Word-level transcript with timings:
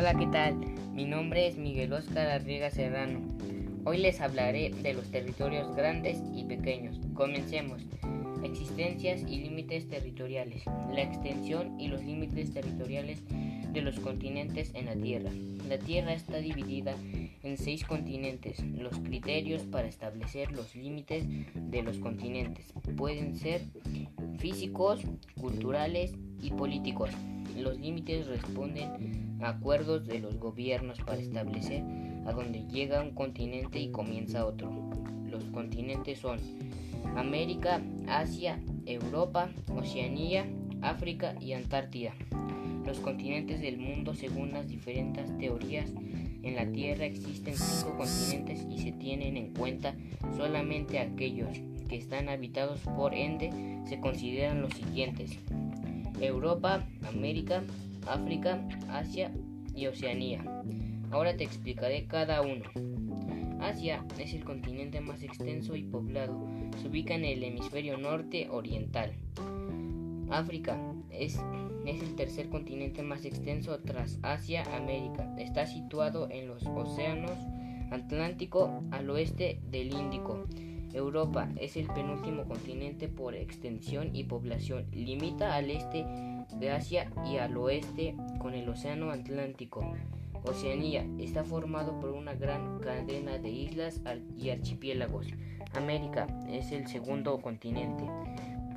Hola, 0.00 0.14
¿qué 0.14 0.26
tal? 0.28 0.58
Mi 0.94 1.04
nombre 1.04 1.46
es 1.46 1.58
Miguel 1.58 1.92
Oscar 1.92 2.26
Arriega 2.28 2.70
Serrano. 2.70 3.20
Hoy 3.84 3.98
les 3.98 4.22
hablaré 4.22 4.70
de 4.70 4.94
los 4.94 5.10
territorios 5.10 5.76
grandes 5.76 6.22
y 6.34 6.44
pequeños. 6.44 6.98
Comencemos. 7.12 7.82
Existencias 8.42 9.20
y 9.28 9.40
límites 9.40 9.90
territoriales. 9.90 10.62
La 10.90 11.02
extensión 11.02 11.78
y 11.78 11.88
los 11.88 12.02
límites 12.02 12.54
territoriales 12.54 13.22
de 13.28 13.82
los 13.82 14.00
continentes 14.00 14.72
en 14.74 14.86
la 14.86 14.96
Tierra. 14.96 15.32
La 15.68 15.78
Tierra 15.78 16.14
está 16.14 16.38
dividida 16.38 16.94
en 17.42 17.58
seis 17.58 17.84
continentes. 17.84 18.64
Los 18.64 18.98
criterios 19.00 19.64
para 19.64 19.86
establecer 19.86 20.50
los 20.52 20.74
límites 20.74 21.26
de 21.54 21.82
los 21.82 21.98
continentes 21.98 22.72
pueden 22.96 23.36
ser 23.36 23.60
físicos, 24.38 25.02
culturales 25.38 26.14
y 26.40 26.52
políticos. 26.52 27.10
Los 27.56 27.78
límites 27.78 28.26
responden 28.26 29.38
a 29.40 29.50
acuerdos 29.50 30.06
de 30.06 30.18
los 30.18 30.36
gobiernos 30.38 30.98
para 31.00 31.20
establecer 31.20 31.82
a 32.26 32.32
dónde 32.32 32.64
llega 32.68 33.02
un 33.02 33.12
continente 33.12 33.78
y 33.80 33.90
comienza 33.90 34.46
otro. 34.46 34.70
Los 35.28 35.44
continentes 35.44 36.18
son 36.18 36.38
América, 37.16 37.80
Asia, 38.06 38.60
Europa, 38.86 39.50
Oceanía, 39.74 40.46
África 40.82 41.34
y 41.40 41.52
Antártida. 41.52 42.14
Los 42.84 42.98
continentes 42.98 43.60
del 43.60 43.78
mundo 43.78 44.14
según 44.14 44.52
las 44.52 44.68
diferentes 44.68 45.36
teorías 45.38 45.92
en 46.42 46.56
la 46.56 46.66
Tierra 46.66 47.04
existen 47.04 47.54
cinco 47.54 47.96
continentes 47.96 48.66
y 48.70 48.78
se 48.78 48.92
tienen 48.92 49.36
en 49.36 49.52
cuenta 49.52 49.94
solamente 50.36 50.98
aquellos 50.98 51.48
que 51.88 51.96
están 51.96 52.28
habitados 52.28 52.80
por 52.96 53.14
ende 53.14 53.50
se 53.86 54.00
consideran 54.00 54.62
los 54.62 54.72
siguientes. 54.72 55.38
Europa, 56.20 56.86
América, 57.08 57.62
África, 58.06 58.66
Asia 58.88 59.32
y 59.74 59.86
Oceanía. 59.86 60.44
Ahora 61.10 61.36
te 61.36 61.44
explicaré 61.44 62.06
cada 62.06 62.42
uno. 62.42 62.64
Asia 63.60 64.04
es 64.18 64.32
el 64.32 64.44
continente 64.44 65.00
más 65.00 65.22
extenso 65.22 65.76
y 65.76 65.82
poblado. 65.82 66.48
Se 66.80 66.88
ubica 66.88 67.14
en 67.14 67.24
el 67.24 67.42
hemisferio 67.42 67.98
norte 67.98 68.48
oriental. 68.50 69.12
África 70.30 70.80
es, 71.10 71.40
es, 71.84 72.02
el 72.02 72.14
tercer 72.14 72.48
continente 72.48 73.02
más 73.02 73.24
extenso 73.24 73.78
tras 73.80 74.18
Asia 74.22 74.64
América. 74.76 75.34
Está 75.38 75.66
situado 75.66 76.28
en 76.30 76.46
los 76.48 76.64
océanos 76.64 77.38
Atlántico 77.90 78.84
al 78.92 79.10
oeste 79.10 79.60
del 79.70 79.92
Índico. 79.92 80.44
Europa 80.92 81.48
es 81.56 81.76
el 81.76 81.86
penúltimo 81.86 82.44
continente 82.44 83.08
por 83.08 83.34
extensión 83.34 84.14
y 84.14 84.24
población. 84.24 84.86
Limita 84.92 85.54
al 85.54 85.70
este 85.70 86.04
de 86.58 86.70
Asia 86.70 87.10
y 87.26 87.36
al 87.36 87.56
oeste 87.56 88.16
con 88.38 88.54
el 88.54 88.68
Océano 88.68 89.10
Atlántico. 89.10 89.92
Oceanía 90.44 91.06
está 91.18 91.44
formado 91.44 92.00
por 92.00 92.10
una 92.10 92.34
gran 92.34 92.78
cadena 92.80 93.38
de 93.38 93.50
islas 93.50 94.00
y 94.38 94.50
archipiélagos. 94.50 95.26
América 95.74 96.26
es 96.48 96.72
el 96.72 96.86
segundo 96.86 97.38
continente 97.38 98.04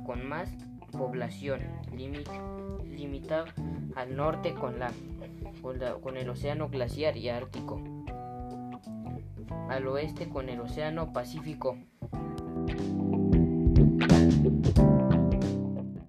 con 0.04 0.26
más 0.26 0.50
población, 0.92 1.60
limitado 1.96 3.46
al 3.96 4.14
norte 4.14 4.54
con, 4.54 4.78
la, 4.78 4.92
con 6.02 6.16
el 6.16 6.28
Océano 6.28 6.68
Glaciar 6.68 7.16
y 7.16 7.28
Ártico, 7.30 7.80
al 9.68 9.86
oeste 9.88 10.28
con 10.28 10.48
el 10.48 10.60
Océano 10.60 11.12
Pacífico. 11.12 11.78